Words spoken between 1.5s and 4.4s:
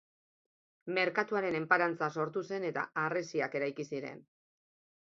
enparantza sortu zen eta harresiak eraiki ziren.